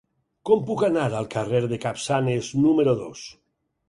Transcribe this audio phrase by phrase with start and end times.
[0.49, 3.23] Com puc anar al carrer de Capçanes número dos?